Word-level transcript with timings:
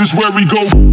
This 0.00 0.14
is 0.14 0.18
where 0.18 0.32
we 0.32 0.46
go. 0.46 0.89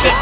shit, 0.00 0.12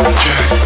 Música 0.00 0.58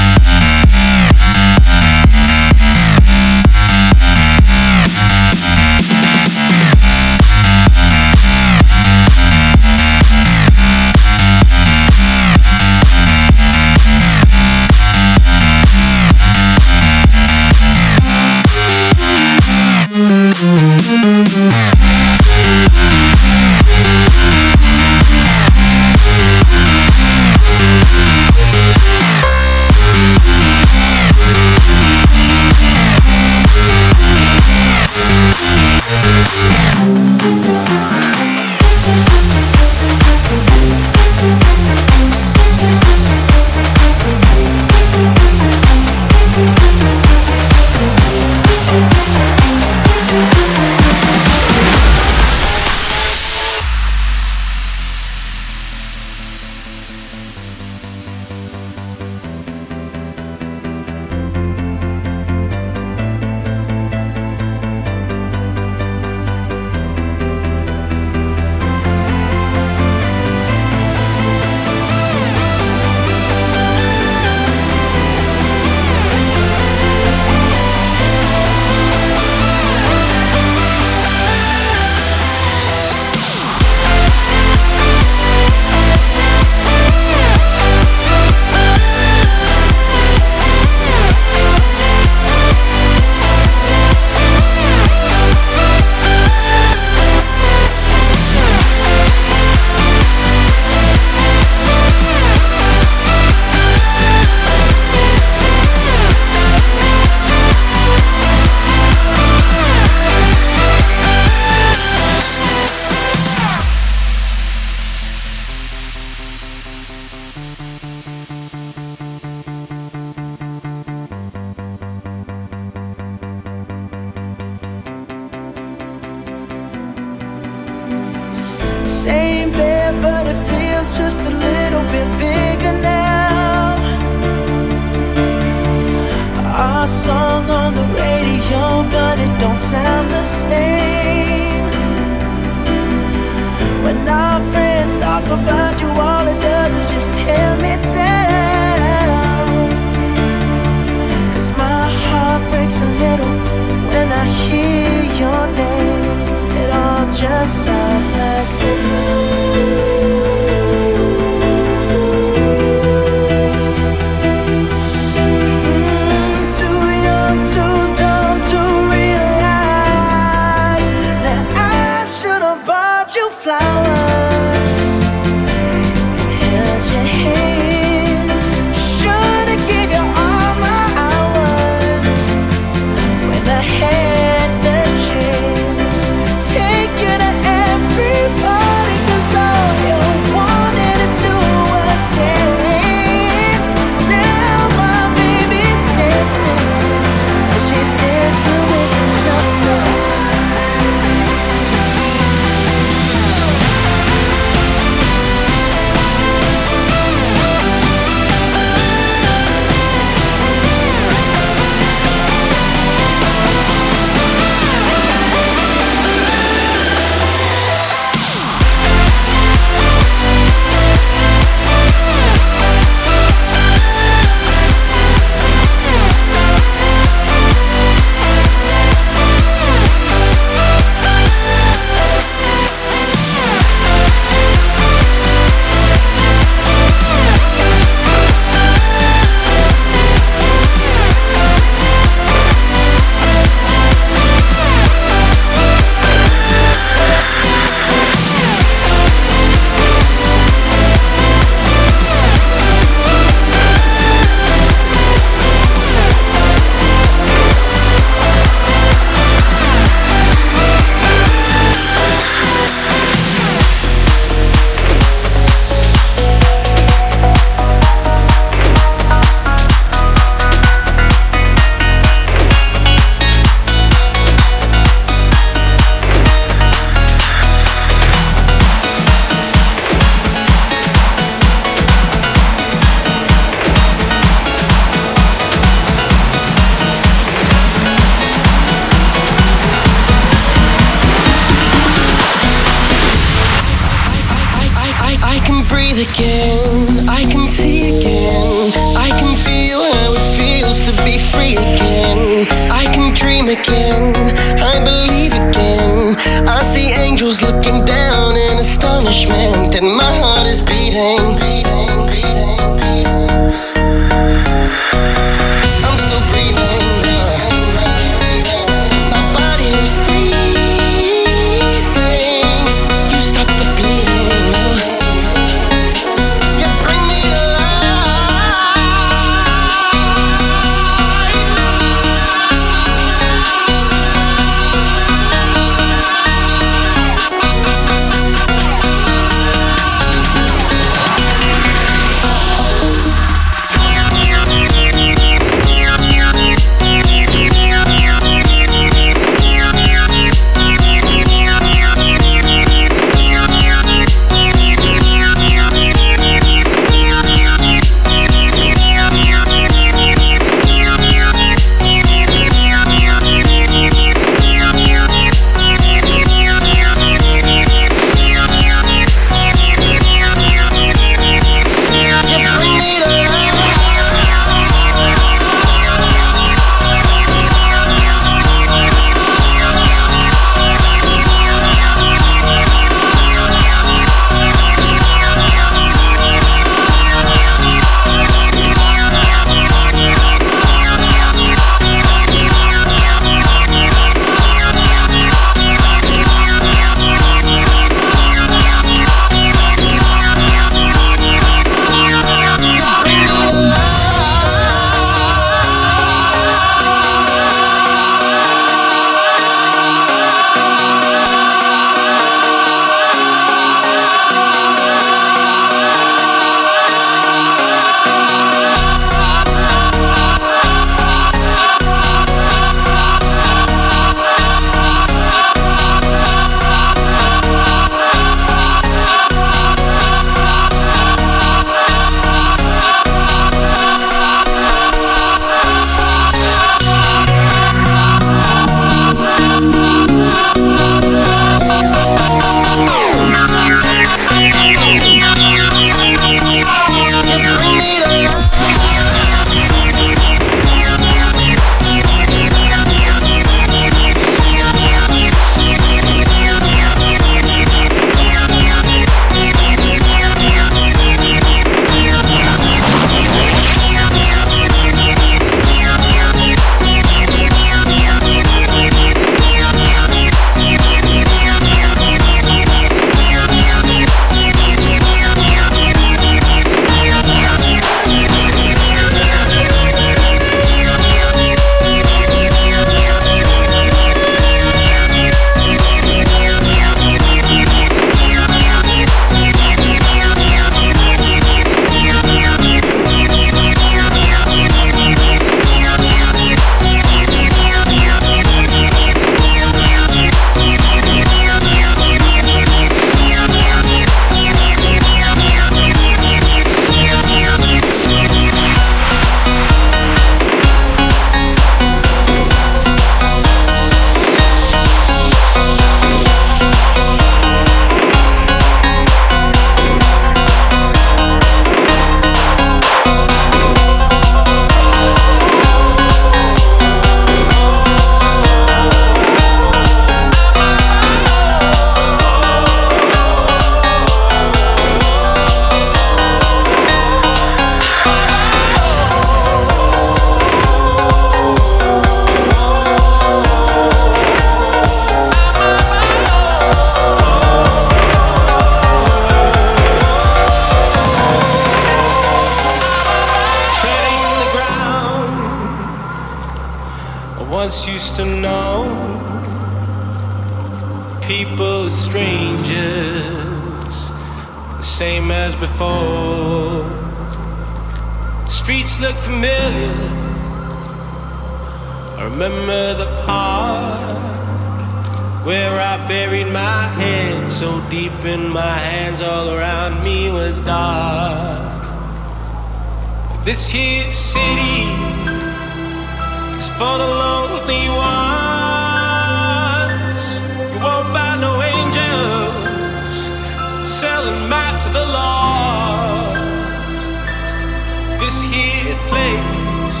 This 598.18 598.42
here 598.42 598.96
place 599.08 600.00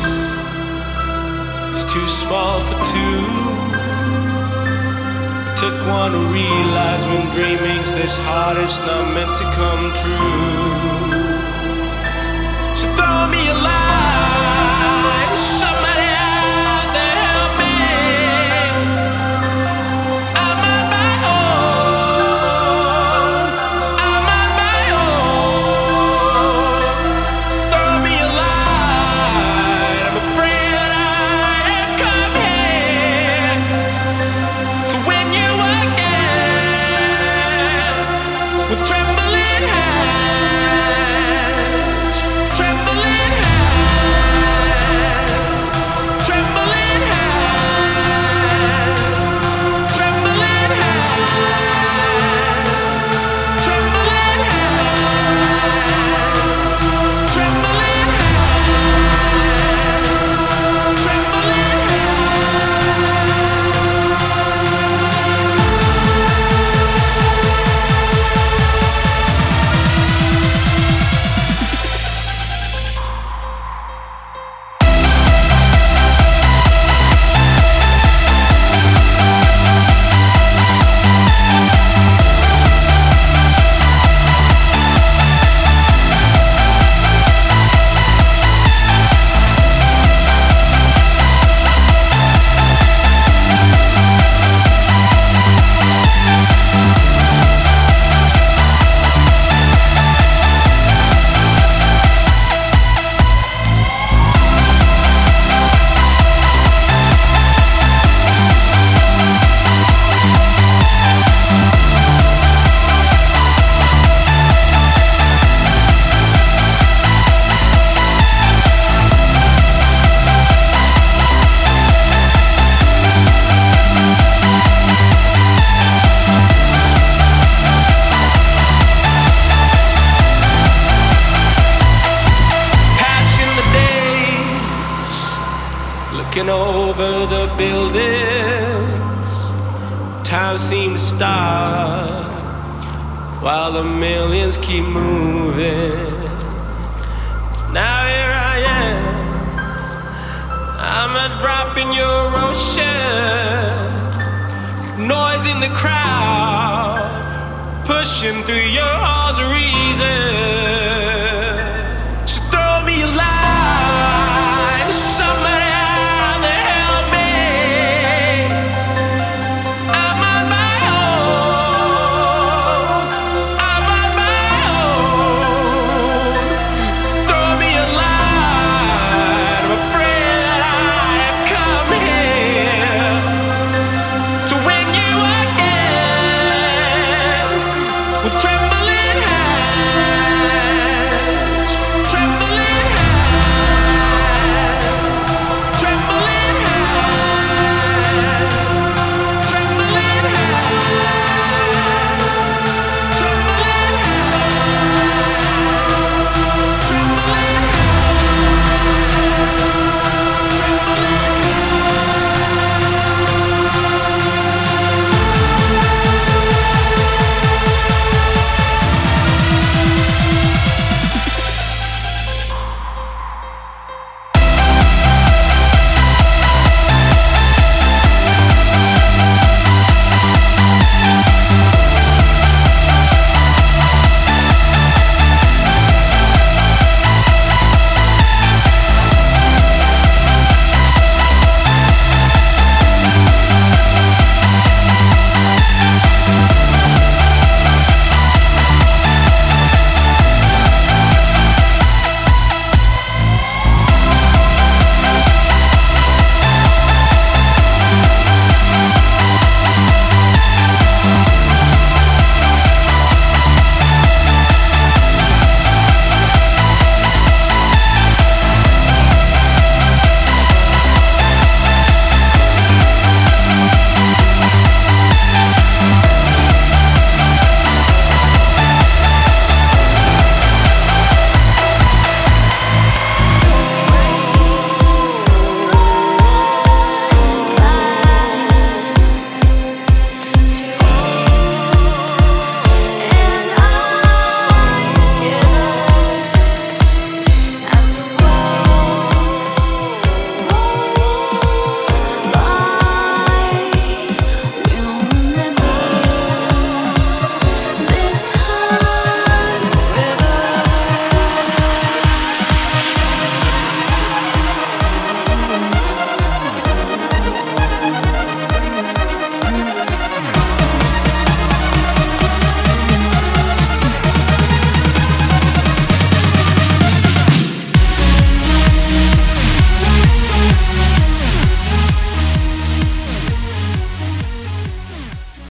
is 1.72 1.84
too 1.92 2.06
small 2.08 2.60
for 2.60 2.78
two. 2.92 3.20
It 5.48 5.56
took 5.56 5.76
one 5.86 6.12
to 6.12 6.18
realize 6.32 7.02
when 7.06 7.30
dreaming's 7.30 7.92
this 7.92 8.18
hard, 8.18 8.56
it's 8.56 8.78
not 8.78 9.12
meant 9.14 9.36
to 9.40 9.44
come 9.58 9.92
true. 10.00 11.16
So 12.74 12.86
throw 12.96 13.28
me 13.28 13.48
a 13.48 13.54
line. 13.54 14.15